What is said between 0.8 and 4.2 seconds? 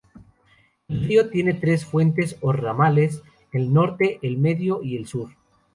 El río tiene tres fuentes o ramales, el Norte,